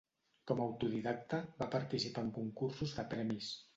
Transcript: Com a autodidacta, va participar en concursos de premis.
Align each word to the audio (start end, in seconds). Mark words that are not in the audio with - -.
Com 0.51 0.61
a 0.61 0.65
autodidacta, 0.69 1.41
va 1.59 1.67
participar 1.75 2.25
en 2.29 2.33
concursos 2.39 2.97
de 3.01 3.07
premis. 3.13 3.53